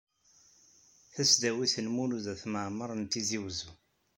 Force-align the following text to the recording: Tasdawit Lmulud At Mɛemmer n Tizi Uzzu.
Tasdawit 1.13 1.73
Lmulud 1.85 2.25
At 2.33 2.43
Mɛemmer 2.53 2.89
n 2.99 3.01
Tizi 3.11 3.37
Uzzu. 3.47 3.71